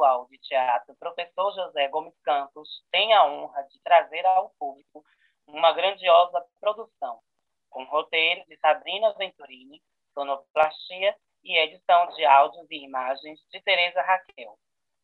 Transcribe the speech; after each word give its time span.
Estadual 0.00 0.26
de 0.30 0.38
Teatro, 0.38 0.96
professor 0.98 1.52
José 1.52 1.88
Gomes 1.88 2.18
Campos, 2.22 2.82
tem 2.90 3.12
a 3.12 3.26
honra 3.26 3.62
de 3.64 3.78
trazer 3.82 4.24
ao 4.24 4.48
público 4.58 5.04
uma 5.46 5.72
grandiosa 5.72 6.42
produção, 6.58 7.20
com 7.68 7.84
roteiro 7.84 8.42
de 8.46 8.56
Sabrina 8.56 9.12
Venturini, 9.12 9.82
sonoplastia 10.14 11.14
e 11.44 11.58
edição 11.58 12.08
de 12.14 12.24
áudios 12.24 12.66
e 12.70 12.82
imagens 12.82 13.38
de 13.50 13.60
Tereza 13.60 14.00
Raquel. 14.00 14.58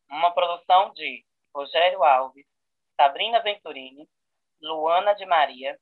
Uma 0.09 0.31
produção 0.31 0.91
de 0.93 1.23
Rogério 1.53 2.03
Alves, 2.03 2.47
Sabrina 2.95 3.39
Venturini, 3.41 4.09
Luana 4.59 5.13
de 5.13 5.27
Maria, 5.27 5.77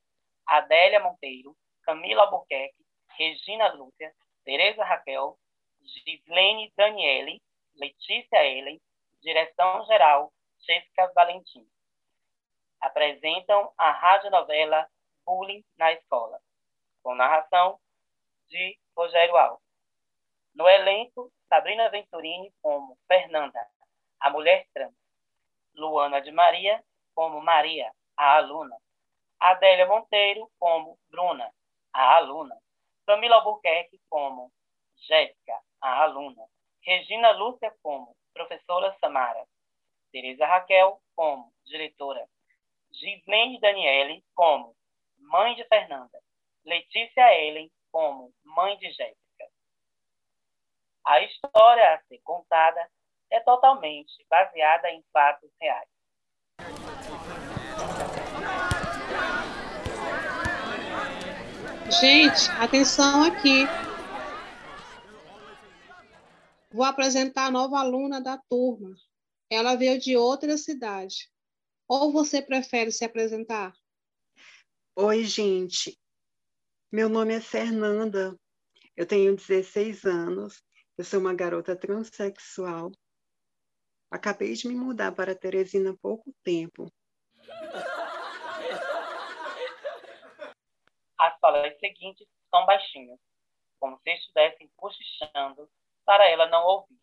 Adélia 0.46 1.00
Monteiro, 1.00 1.56
Camila 1.84 2.24
Albuquerque, 2.24 2.84
Regina 3.18 3.72
Lúcia, 3.76 4.12
Tereza 4.44 4.84
Raquel, 4.84 5.38
Gislene 5.82 6.74
Daniele, 6.76 7.42
Letícia 7.76 8.44
Ellen, 8.44 8.82
direção-geral 9.22 10.32
Jéssica 10.60 11.12
Valentim. 11.14 11.68
Apresentam 12.82 13.72
a 13.78 13.92
radionovela 13.92 14.88
Bullying 15.26 15.64
na 15.78 15.92
Escola, 15.94 16.40
com 17.04 17.16
narração 17.16 17.80
de 18.48 18.78
Rogério 18.96 19.36
Alves. 19.36 19.66
No 20.54 20.68
elenco, 20.68 21.32
Sabrina 21.50 21.90
Venturini 21.90 22.54
como 22.62 22.98
Fernanda, 23.08 23.60
a 24.20 24.30
mulher 24.30 24.68
trans. 24.74 24.94
Luana 25.74 26.22
de 26.22 26.32
Maria 26.32 26.82
como 27.14 27.42
Maria, 27.42 27.92
a 28.16 28.38
aluna. 28.38 28.78
Adélia 29.40 29.86
Monteiro 29.86 30.50
como 30.58 30.98
Bruna, 31.10 31.52
a 31.94 32.16
aluna. 32.16 32.56
Camila 33.06 33.36
Albuquerque 33.36 34.00
como 34.10 34.52
Jéssica, 34.98 35.60
a 35.82 36.04
aluna. 36.04 36.44
Regina 36.86 37.32
Lúcia 37.32 37.74
como 37.82 38.16
professora 38.36 38.96
Samara. 39.00 39.48
Tereza 40.12 40.46
Raquel 40.46 41.02
como 41.16 41.52
diretora. 41.66 42.28
Gislene 42.92 43.60
Daniele 43.60 44.24
como 44.36 44.76
mãe 45.18 45.56
de 45.56 45.64
Fernanda. 45.66 46.20
Letícia 46.66 47.34
Ellen 47.34 47.72
como 47.92 48.34
mãe 48.44 48.78
de 48.78 48.90
Jéssica. 48.92 49.50
A 51.06 51.22
história 51.22 51.94
a 51.94 52.02
ser 52.04 52.20
contada 52.24 52.90
é 53.32 53.40
totalmente 53.40 54.26
baseada 54.30 54.92
em 54.92 55.04
fatos 55.12 55.50
reais. 55.60 55.90
Gente, 62.02 62.50
atenção 62.60 63.24
aqui. 63.24 63.66
Vou 66.76 66.84
apresentar 66.84 67.46
a 67.46 67.52
nova 67.52 67.80
aluna 67.80 68.20
da 68.20 68.38
turma. 68.38 68.94
Ela 69.50 69.78
veio 69.78 69.98
de 69.98 70.18
outra 70.18 70.58
cidade. 70.58 71.32
Ou 71.88 72.12
você 72.12 72.42
prefere 72.42 72.92
se 72.92 73.06
apresentar? 73.06 73.74
Oi, 74.94 75.24
gente. 75.24 75.98
Meu 76.92 77.08
nome 77.08 77.34
é 77.34 77.40
Fernanda. 77.40 78.38
Eu 78.94 79.08
tenho 79.08 79.38
16 79.38 80.04
anos. 80.04 80.62
Eu 80.98 81.06
sou 81.06 81.22
uma 81.22 81.34
garota 81.34 81.78
transexual. 81.78 82.92
Acabei 84.12 84.52
de 84.52 84.68
me 84.68 84.76
mudar 84.76 85.14
para 85.14 85.34
Teresina 85.34 85.92
há 85.92 85.98
pouco 85.98 86.36
tempo. 86.44 86.92
As 91.18 91.40
palavras 91.40 91.80
seguintes 91.80 92.28
são 92.54 92.66
baixinhas, 92.66 93.18
como 93.80 93.98
se 94.02 94.10
estivessem 94.10 94.70
cochichando 94.76 95.70
para 96.06 96.30
ela 96.30 96.48
não 96.50 96.66
ouvir. 96.66 96.96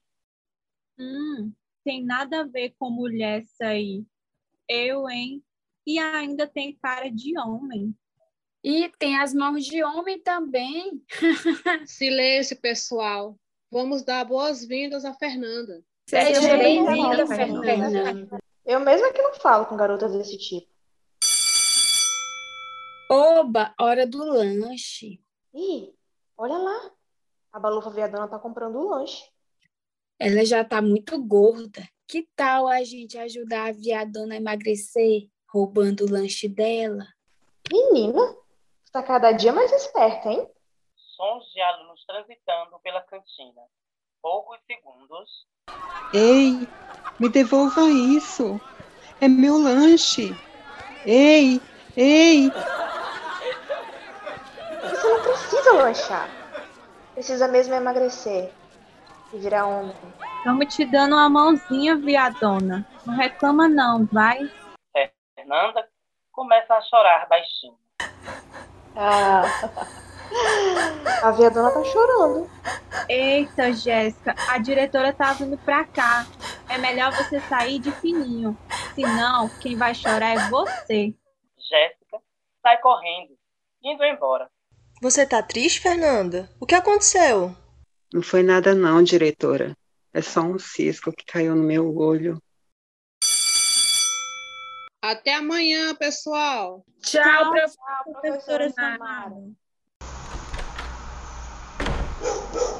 Hum, 0.98 1.52
tem 1.84 2.04
nada 2.04 2.40
a 2.40 2.44
ver 2.44 2.74
com 2.78 2.90
mulher 2.90 3.42
isso 3.42 3.62
aí. 3.62 4.04
Eu, 4.68 5.08
hein? 5.08 5.42
E 5.86 5.98
ainda 5.98 6.46
tem 6.46 6.76
cara 6.76 7.10
de 7.10 7.36
homem. 7.38 7.94
E 8.62 8.88
tem 8.98 9.18
as 9.18 9.34
mãos 9.34 9.64
de 9.64 9.82
homem 9.82 10.20
também. 10.20 11.02
Silêncio, 11.86 12.56
pessoal. 12.60 13.36
Vamos 13.70 14.04
dar 14.04 14.24
boas-vindas 14.24 15.04
a 15.04 15.12
Fernanda. 15.14 15.82
Seja 16.06 16.56
bem-vinda, 16.56 17.26
Fernanda. 17.26 18.40
Eu 18.64 18.78
mesma 18.78 19.12
que 19.12 19.22
não 19.22 19.34
falo 19.34 19.66
com 19.66 19.76
garotas 19.76 20.12
desse 20.12 20.38
tipo. 20.38 20.70
Oba, 23.10 23.74
hora 23.78 24.06
do 24.06 24.18
lanche. 24.18 25.20
Ih, 25.52 25.92
olha 26.36 26.56
lá. 26.56 26.90
A 27.52 27.60
Balufa 27.60 27.90
Viadona 27.90 28.26
tá 28.26 28.38
comprando 28.38 28.76
o 28.76 28.88
lanche. 28.88 29.30
Ela 30.18 30.42
já 30.42 30.64
tá 30.64 30.80
muito 30.80 31.22
gorda. 31.22 31.86
Que 32.08 32.26
tal 32.34 32.66
a 32.66 32.82
gente 32.82 33.18
ajudar 33.18 33.68
a 33.68 33.72
viadona 33.72 34.34
a 34.34 34.36
emagrecer, 34.38 35.28
roubando 35.46 36.04
o 36.04 36.10
lanche 36.10 36.48
dela? 36.48 37.06
Menina, 37.70 38.20
você 38.82 38.92
tá 38.92 39.02
cada 39.02 39.32
dia 39.32 39.52
mais 39.52 39.70
esperta, 39.70 40.30
hein? 40.30 40.48
Sons 40.96 41.44
de 41.52 41.60
alunos 41.60 42.02
transitando 42.06 42.78
pela 42.82 43.02
cantina. 43.02 43.62
Poucos 44.22 44.58
segundos. 44.66 45.46
Ei, 46.14 46.66
me 47.20 47.28
devolva 47.28 47.82
isso. 47.82 48.58
É 49.20 49.28
meu 49.28 49.58
lanche. 49.58 50.30
Ei, 51.04 51.60
ei. 51.96 52.50
Você 54.90 55.08
não 55.08 55.22
precisa 55.22 55.72
lanchar. 55.72 56.41
Precisa 57.22 57.46
mesmo 57.46 57.72
emagrecer 57.72 58.52
e 59.32 59.38
virar 59.38 59.64
homem. 59.64 59.94
Estamos 60.38 60.74
te 60.74 60.84
dando 60.84 61.14
uma 61.14 61.30
mãozinha, 61.30 61.94
viadona. 61.94 62.84
Não 63.06 63.14
reclama 63.14 63.68
não, 63.68 64.04
vai. 64.06 64.40
Fernanda 65.36 65.88
começa 66.32 66.74
a 66.74 66.80
chorar 66.80 67.28
baixinho. 67.28 67.78
Ah, 68.96 69.42
a 71.22 71.30
viadona 71.30 71.70
tá 71.70 71.84
chorando. 71.84 72.50
Eita, 73.08 73.72
Jéssica, 73.72 74.34
a 74.48 74.58
diretora 74.58 75.12
tá 75.12 75.32
vindo 75.32 75.56
pra 75.58 75.84
cá. 75.84 76.26
É 76.68 76.76
melhor 76.76 77.12
você 77.12 77.38
sair 77.38 77.78
de 77.78 77.92
fininho. 77.92 78.58
Senão, 78.96 79.48
quem 79.60 79.76
vai 79.76 79.94
chorar 79.94 80.34
é 80.34 80.50
você. 80.50 81.14
Jéssica 81.56 82.20
sai 82.60 82.78
correndo, 82.78 83.38
indo 83.80 84.02
embora. 84.02 84.50
Você 85.02 85.26
tá 85.26 85.42
triste, 85.42 85.80
Fernanda? 85.80 86.48
O 86.60 86.64
que 86.64 86.76
aconteceu? 86.76 87.52
Não 88.14 88.22
foi 88.22 88.40
nada 88.40 88.72
não, 88.72 89.02
diretora. 89.02 89.76
É 90.14 90.22
só 90.22 90.42
um 90.42 90.60
cisco 90.60 91.12
que 91.12 91.24
caiu 91.24 91.56
no 91.56 91.64
meu 91.64 91.92
olho. 91.96 92.40
Até 95.02 95.34
amanhã, 95.34 95.92
pessoal. 95.96 96.86
Tchau, 97.00 97.50
prof... 97.50 97.74
Professora 98.12 98.70
Samara. 98.70 99.34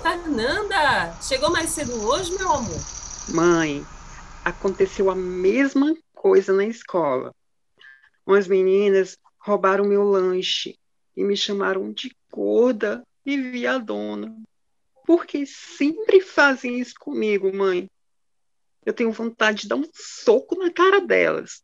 Fernanda, 0.00 1.20
chegou 1.20 1.50
mais 1.50 1.70
cedo 1.70 2.06
hoje, 2.06 2.38
meu 2.38 2.52
amor? 2.52 2.80
Mãe, 3.30 3.84
aconteceu 4.44 5.10
a 5.10 5.16
mesma 5.16 5.92
coisa 6.14 6.52
na 6.52 6.66
escola. 6.66 7.34
Umas 8.24 8.46
meninas 8.46 9.18
roubaram 9.40 9.84
meu 9.84 10.04
lanche 10.04 10.78
e 11.16 11.24
me 11.24 11.36
chamaram 11.36 11.92
de 11.92 12.14
gorda 12.30 13.02
e 13.24 13.36
viadona. 13.36 14.34
Por 15.06 15.26
que 15.26 15.44
sempre 15.46 16.20
fazem 16.20 16.78
isso 16.78 16.94
comigo, 16.98 17.54
mãe? 17.54 17.88
Eu 18.84 18.92
tenho 18.92 19.12
vontade 19.12 19.62
de 19.62 19.68
dar 19.68 19.76
um 19.76 19.88
soco 19.94 20.56
na 20.56 20.70
cara 20.70 21.00
delas. 21.00 21.62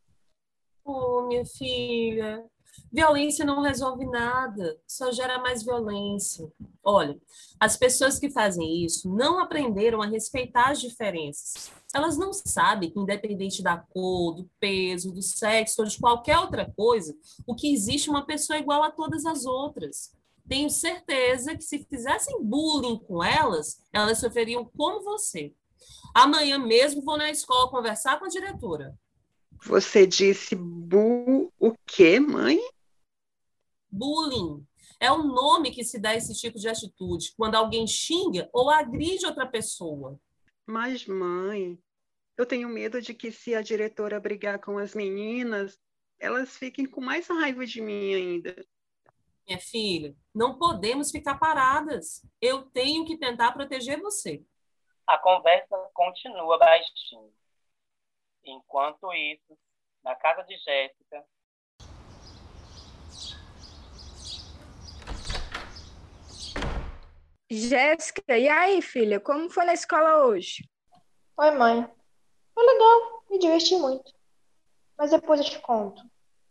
Oh, 0.85 1.27
minha 1.27 1.45
filha, 1.45 2.45
violência 2.93 3.45
não 3.45 3.61
resolve 3.61 4.06
nada, 4.06 4.81
só 4.87 5.11
gera 5.12 5.39
mais 5.39 5.62
violência. 5.62 6.50
Olha, 6.83 7.19
as 7.61 7.77
pessoas 7.77 8.19
que 8.19 8.31
fazem 8.31 8.85
isso 8.85 9.09
não 9.15 9.39
aprenderam 9.39 10.00
a 10.00 10.06
respeitar 10.06 10.71
as 10.71 10.81
diferenças. 10.81 11.71
Elas 11.94 12.19
não 12.19 12.32
sabem 12.32 12.90
que, 12.90 12.99
independente 12.99 13.62
da 13.62 13.76
cor, 13.76 14.35
do 14.35 14.50
peso, 14.61 15.12
do 15.12 15.23
sexo 15.23 15.81
ou 15.81 15.88
de 15.88 15.99
qualquer 15.99 16.38
outra 16.38 16.70
coisa, 16.70 17.17
o 17.46 17.55
que 17.55 17.73
existe 17.73 18.11
uma 18.11 18.26
pessoa 18.26 18.58
igual 18.58 18.82
a 18.82 18.90
todas 18.90 19.25
as 19.25 19.46
outras. 19.46 20.14
Tenho 20.46 20.69
certeza 20.69 21.55
que 21.56 21.62
se 21.62 21.85
fizessem 21.85 22.43
bullying 22.43 22.99
com 22.99 23.23
elas, 23.23 23.82
elas 23.93 24.19
sofreriam 24.19 24.64
como 24.76 25.02
você. 25.02 25.55
Amanhã 26.14 26.58
mesmo 26.58 27.02
vou 27.02 27.17
na 27.17 27.31
escola 27.31 27.70
conversar 27.70 28.19
com 28.19 28.26
a 28.26 28.29
diretora. 28.29 28.99
Você 29.64 30.06
disse 30.06 30.55
bu 30.55 31.52
o 31.58 31.75
quê, 31.87 32.20
mãe? 32.20 32.58
Bullying 33.90 34.67
é 35.00 35.11
o 35.11 35.23
nome 35.23 35.70
que 35.70 35.85
se 35.85 35.99
dá 35.99 36.11
a 36.11 36.17
esse 36.17 36.35
tipo 36.35 36.58
de 36.58 36.69
atitude, 36.69 37.32
quando 37.37 37.55
alguém 37.55 37.87
xinga 37.87 38.49
ou 38.52 38.70
agride 38.70 39.26
outra 39.26 39.46
pessoa. 39.46 40.19
Mas, 40.70 41.06
mãe, 41.06 41.82
eu 42.37 42.44
tenho 42.44 42.69
medo 42.69 43.00
de 43.00 43.15
que 43.15 43.32
se 43.32 43.55
a 43.55 43.62
diretora 43.62 44.20
brigar 44.20 44.61
com 44.61 44.76
as 44.76 44.94
meninas, 44.94 45.81
elas 46.19 46.59
fiquem 46.59 46.85
com 46.85 47.00
mais 47.00 47.26
raiva 47.26 47.65
de 47.65 47.81
mim 47.81 48.12
ainda. 48.15 48.55
Minha 49.47 49.59
filha, 49.61 50.15
não 50.35 50.59
podemos 50.59 51.11
ficar 51.11 51.38
paradas. 51.38 52.23
Eu 52.38 52.65
tenho 52.65 53.06
que 53.06 53.17
tentar 53.17 53.53
proteger 53.53 53.99
você. 53.99 54.44
A 55.06 55.17
conversa 55.17 55.75
continua 55.94 56.59
baixinho. 56.59 57.32
Enquanto 58.44 59.11
isso, 59.14 59.59
na 60.05 60.14
casa 60.17 60.43
de 60.43 60.55
Jéssica, 60.59 61.25
Jéssica, 67.50 68.37
e 68.37 68.47
aí, 68.47 68.83
filha, 68.83 69.19
como 69.19 69.49
foi 69.49 69.65
na 69.65 69.73
escola 69.73 70.27
hoje? 70.27 70.69
Oi, 71.39 71.50
mãe. 71.53 71.89
Foi 72.55 72.67
legal, 72.67 73.25
me 73.31 73.39
diverti 73.39 73.75
muito. 73.77 74.12
Mas 74.99 75.12
depois 75.12 75.41
eu 75.41 75.47
te 75.47 75.59
conto. 75.61 76.03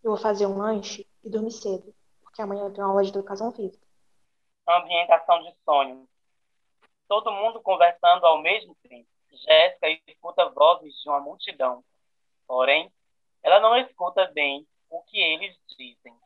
Eu 0.03 0.11
vou 0.11 0.17
fazer 0.17 0.47
um 0.47 0.57
lanche 0.57 1.07
e 1.23 1.29
dormir 1.29 1.51
cedo, 1.51 1.93
porque 2.23 2.41
amanhã 2.41 2.63
eu 2.63 2.73
tenho 2.73 2.87
aula 2.87 3.03
de 3.03 3.09
educação 3.09 3.51
física. 3.51 3.85
ambientação 4.67 5.43
de 5.43 5.53
sonho. 5.63 6.09
Todo 7.07 7.31
mundo 7.31 7.61
conversando 7.61 8.25
ao 8.25 8.41
mesmo 8.41 8.75
tempo. 8.81 9.07
Jéssica 9.31 9.87
escuta 10.07 10.49
vozes 10.49 10.95
de 11.03 11.09
uma 11.09 11.19
multidão. 11.19 11.83
Porém, 12.47 12.91
ela 13.43 13.59
não 13.59 13.77
escuta 13.77 14.25
bem 14.33 14.67
o 14.89 15.01
que 15.03 15.19
eles 15.19 15.55
dizem. 15.77 16.17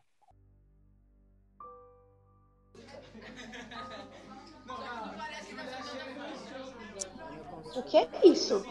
O 7.75 7.83
que 7.83 7.97
é 7.97 8.07
isso? 8.23 8.65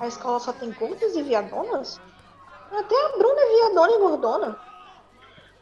A 0.00 0.06
escola 0.06 0.40
só 0.40 0.52
tem 0.52 0.72
gordas 0.72 1.14
e 1.16 1.22
viadonas? 1.22 2.00
Até 2.70 3.06
a 3.06 3.16
Bruna 3.16 3.40
é 3.40 3.56
viadona 3.56 3.92
e 3.92 3.98
gordona. 3.98 4.60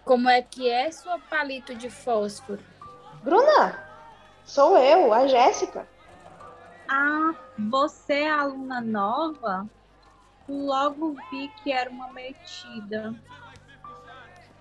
Como 0.04 0.28
é 0.28 0.42
que 0.42 0.68
é 0.68 0.90
sua 0.90 1.18
palito 1.18 1.74
de 1.74 1.90
fósforo? 1.90 2.60
Bruna, 3.22 3.84
sou 4.44 4.78
eu, 4.78 5.12
a 5.12 5.26
Jéssica. 5.26 5.86
Ah, 6.88 7.34
você 7.58 8.20
é 8.20 8.30
aluna 8.30 8.80
nova? 8.80 9.66
Logo 10.48 11.16
vi 11.30 11.48
que 11.62 11.72
era 11.72 11.90
uma 11.90 12.12
metida. 12.12 13.14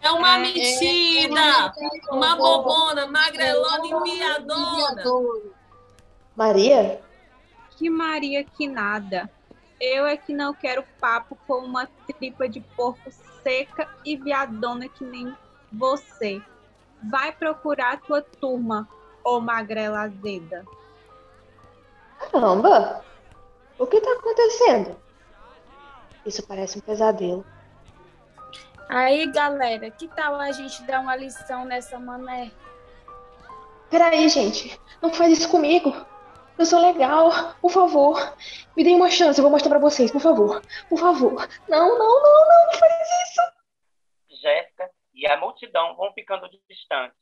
É 0.02 0.12
uma 0.12 0.36
É, 0.36 0.40
metida! 0.40 1.74
Uma 2.12 2.36
bobona, 2.36 3.08
magrelona 3.08 3.86
e 3.86 4.18
viadona! 4.18 5.04
Maria? 6.36 7.05
Que 7.78 7.90
Maria 7.90 8.44
que 8.44 8.68
nada. 8.68 9.30
Eu 9.80 10.06
é 10.06 10.16
que 10.16 10.34
não 10.34 10.54
quero 10.54 10.84
papo 11.00 11.38
com 11.48 11.60
uma 11.60 11.88
tripa 12.08 12.48
de 12.48 12.62
porco 12.62 13.12
seca 13.44 13.88
e 14.06 14.16
viadona 14.16 14.88
que 14.88 15.04
nem 15.04 15.36
você. 15.72 16.42
Vai 17.04 17.32
procurar 17.32 18.02
tua 18.02 18.22
turma, 18.22 18.88
ô 19.24 19.40
magrela 19.40 20.02
azeda. 20.02 20.66
Caramba! 22.32 23.04
O 23.78 23.86
que 23.86 24.00
tá 24.00 24.12
acontecendo? 24.14 24.96
Isso 26.26 26.46
parece 26.48 26.78
um 26.78 26.82
pesadelo. 26.82 27.46
Aí, 28.88 29.32
galera, 29.32 29.92
que 29.92 30.08
tal 30.08 30.36
a 30.36 30.52
gente 30.52 30.82
dar 30.84 31.02
uma 31.02 31.16
lição 31.16 31.66
nessa 31.66 32.00
mané? 32.00 32.52
Peraí, 33.90 34.30
gente. 34.30 34.80
Não 35.02 35.12
faz 35.12 35.38
isso 35.38 35.50
comigo. 35.50 35.94
Eu 36.58 36.66
sou 36.66 36.80
legal. 36.80 37.30
Por 37.62 37.72
favor. 37.72 38.18
Me 38.76 38.84
dê 38.84 38.94
uma 38.94 39.10
chance. 39.10 39.40
Eu 39.40 39.44
vou 39.44 39.52
mostrar 39.52 39.70
pra 39.70 39.80
vocês. 39.80 40.12
Por 40.12 40.22
favor. 40.22 40.62
Por 40.90 40.98
favor. 40.98 41.48
Não, 41.68 41.98
não, 41.98 42.24
não, 42.24 42.48
não. 42.48 42.66
Não 42.66 42.74
faz 42.74 43.30
isso. 43.30 43.42
Jéssica 44.42 44.92
e 45.14 45.28
a 45.28 45.38
multidão 45.38 45.96
vão 45.96 46.14
ficando 46.14 46.50
distantes. 46.70 47.18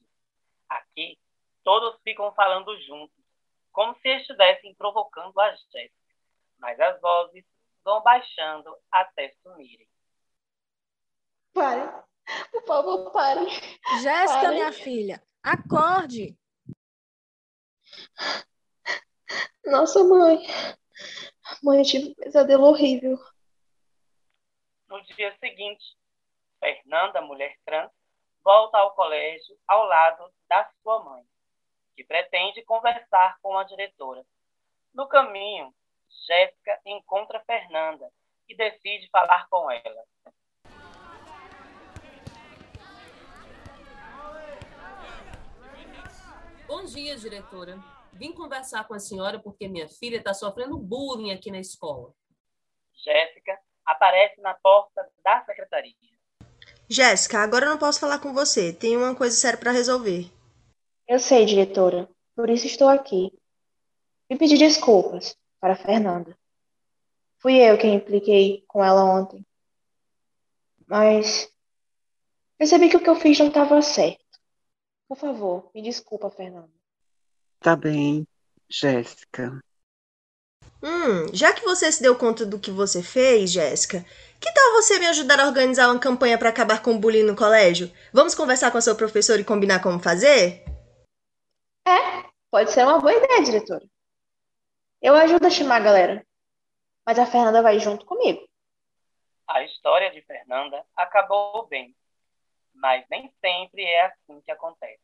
Aqui, 0.69 1.17
todos 1.63 1.99
ficam 2.03 2.33
falando 2.33 2.75
juntos, 2.81 3.23
como 3.71 3.95
se 3.99 4.09
estivessem 4.09 4.73
provocando 4.75 5.39
a 5.39 5.51
Jéssica. 5.51 5.93
Mas 6.57 6.79
as 6.79 6.99
vozes 6.99 7.45
vão 7.83 8.01
baixando 8.01 8.75
até 8.91 9.31
sumirem. 9.43 9.87
Parem. 11.53 11.89
Por 12.51 12.65
favor, 12.65 13.11
parem. 13.11 13.47
Jéssica, 14.01 14.51
minha 14.51 14.71
filha, 14.71 15.23
acorde. 15.43 16.37
Nossa, 19.65 20.03
mãe. 20.03 20.39
Mãe, 21.61 21.79
eu 21.79 21.85
tive 21.85 22.09
um 22.09 22.13
pesadelo 22.15 22.65
horrível. 22.65 23.17
No 24.87 25.01
dia 25.03 25.35
seguinte, 25.39 25.83
Fernanda, 26.59 27.21
mulher 27.21 27.57
trans, 27.65 27.91
volta 28.43 28.77
ao 28.77 28.93
colégio 28.93 29.57
ao 29.67 29.85
lado 29.85 30.31
da 30.47 30.69
sua 30.81 31.03
mãe, 31.03 31.23
que 31.95 32.03
pretende 32.03 32.61
conversar 32.63 33.37
com 33.41 33.57
a 33.57 33.63
diretora. 33.63 34.23
No 34.93 35.07
caminho, 35.07 35.73
Jéssica 36.27 36.79
encontra 36.85 37.43
Fernanda 37.45 38.09
e 38.47 38.55
decide 38.55 39.09
falar 39.09 39.47
com 39.49 39.71
ela. 39.71 40.03
Bom 46.67 46.85
dia, 46.85 47.15
diretora. 47.17 47.77
Vim 48.13 48.31
conversar 48.31 48.87
com 48.87 48.93
a 48.93 48.99
senhora 48.99 49.39
porque 49.39 49.67
minha 49.67 49.87
filha 49.87 50.17
está 50.17 50.33
sofrendo 50.33 50.77
bullying 50.77 51.31
aqui 51.31 51.49
na 51.51 51.59
escola. 51.59 52.13
Jéssica 52.93 53.59
aparece 53.85 54.39
na 54.39 54.53
porta 54.53 55.09
da 55.23 55.43
secretaria. 55.45 55.95
Jéssica, 56.89 57.39
agora 57.39 57.65
eu 57.65 57.69
não 57.71 57.77
posso 57.77 57.99
falar 57.99 58.19
com 58.19 58.33
você. 58.33 58.71
Tenho 58.71 58.99
uma 58.99 59.15
coisa 59.15 59.35
séria 59.35 59.59
para 59.59 59.71
resolver. 59.71 60.31
Eu 61.07 61.19
sei, 61.19 61.45
diretora. 61.45 62.07
Por 62.35 62.49
isso 62.49 62.67
estou 62.67 62.87
aqui. 62.87 63.31
Me 64.29 64.37
pedir 64.37 64.57
desculpas 64.57 65.35
para 65.59 65.73
a 65.73 65.77
Fernanda. 65.77 66.37
Fui 67.39 67.55
eu 67.55 67.77
quem 67.77 67.95
impliquei 67.95 68.63
com 68.67 68.83
ela 68.83 69.03
ontem. 69.03 69.45
Mas 70.87 71.51
percebi 72.57 72.89
que 72.89 72.97
o 72.97 72.99
que 72.99 73.09
eu 73.09 73.15
fiz 73.15 73.37
não 73.39 73.47
estava 73.47 73.81
certo. 73.81 74.23
Por 75.07 75.17
favor, 75.17 75.69
me 75.73 75.81
desculpa, 75.81 76.29
Fernanda. 76.29 76.82
Tá 77.63 77.75
bem, 77.75 78.27
Jéssica. 78.69 79.63
Hum, 80.83 81.33
já 81.33 81.53
que 81.53 81.61
você 81.61 81.89
se 81.89 82.01
deu 82.01 82.15
conta 82.17 82.45
do 82.45 82.59
que 82.59 82.69
você 82.69 83.01
fez, 83.01 83.51
Jéssica, 83.51 84.03
que 84.39 84.53
tal 84.53 84.73
você 84.73 84.99
me 84.99 85.07
ajudar 85.07 85.39
a 85.39 85.47
organizar 85.47 85.87
uma 85.87 85.99
campanha 85.99 86.37
para 86.37 86.49
acabar 86.49 86.81
com 86.81 86.91
o 86.91 86.99
bullying 86.99 87.23
no 87.23 87.37
colégio? 87.37 87.89
Vamos 88.11 88.35
conversar 88.35 88.69
com 88.69 88.77
a 88.77 88.81
sua 88.81 88.95
professora 88.95 89.39
e 89.39 89.45
combinar 89.45 89.81
como 89.81 89.97
fazer? 89.97 90.65
Pode 92.53 92.71
ser 92.71 92.83
uma 92.83 92.99
boa 92.99 93.11
ideia, 93.11 93.43
diretora. 93.43 93.83
Eu 95.01 95.15
ajudo 95.15 95.47
a 95.47 95.49
chamar 95.49 95.77
a 95.77 95.83
galera. 95.83 96.27
Mas 97.03 97.17
a 97.17 97.25
Fernanda 97.25 97.63
vai 97.63 97.79
junto 97.79 98.05
comigo. 98.05 98.47
A 99.47 99.63
história 99.63 100.11
de 100.11 100.21
Fernanda 100.21 100.85
acabou 100.95 101.65
bem, 101.65 101.95
mas 102.75 103.03
nem 103.09 103.33
sempre 103.41 103.83
é 103.83 104.05
assim 104.05 104.39
que 104.41 104.51
acontece. 104.51 105.01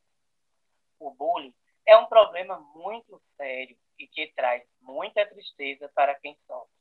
O 1.00 1.10
bullying 1.10 1.52
é 1.90 1.98
um 1.98 2.06
problema 2.06 2.60
muito 2.76 3.20
sério 3.36 3.76
e 3.98 4.08
que 4.08 4.32
traz 4.36 4.64
muita 4.80 5.26
tristeza 5.26 5.90
para 5.96 6.14
quem 6.20 6.38
sofre. 6.46 6.72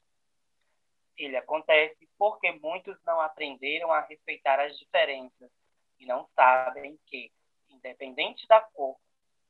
Ele 1.17 1.35
acontece 1.35 2.07
porque 2.19 2.53
muitos 2.53 3.03
não 3.05 3.19
aprenderam 3.19 3.91
a 3.91 4.03
respeitar 4.03 4.61
as 4.61 4.79
diferenças 4.79 5.51
e 5.99 6.05
não 6.05 6.29
sabem 6.37 6.99
que, 7.07 7.33
independente 7.71 8.47
da 8.47 8.61
cor, 8.61 8.99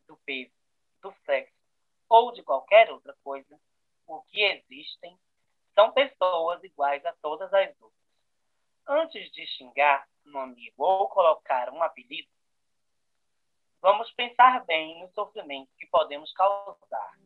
do 0.06 0.16
peso, 0.18 0.54
do 1.02 1.12
sexo 1.26 1.52
ou 2.08 2.30
de 2.32 2.42
qualquer 2.44 2.90
outra 2.92 3.14
coisa, 3.24 3.60
o 4.06 4.22
que 4.22 4.40
existem 4.40 5.18
são 5.74 5.90
pessoas 5.90 6.62
iguais 6.62 7.04
a 7.04 7.12
todas 7.14 7.52
as 7.52 7.68
outras. 7.80 7.98
Antes 8.86 9.28
de 9.32 9.44
xingar 9.48 10.08
um 10.24 10.38
amigo 10.38 10.84
ou 10.84 11.08
colocar 11.08 11.68
um 11.70 11.82
apelido, 11.82 12.28
Vamos 13.80 14.10
pensar 14.12 14.64
bem 14.66 15.00
no 15.00 15.08
sofrimento 15.12 15.70
que 15.78 15.86
podemos 15.86 16.32
causar. 16.32 17.18